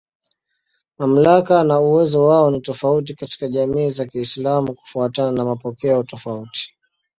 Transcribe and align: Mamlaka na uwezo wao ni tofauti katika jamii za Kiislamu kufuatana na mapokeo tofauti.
Mamlaka 0.97 1.63
na 1.63 1.79
uwezo 1.79 2.25
wao 2.27 2.51
ni 2.51 2.61
tofauti 2.61 3.15
katika 3.15 3.47
jamii 3.47 3.89
za 3.89 4.05
Kiislamu 4.05 4.73
kufuatana 4.75 5.31
na 5.31 5.45
mapokeo 5.45 6.03
tofauti. 6.03 6.73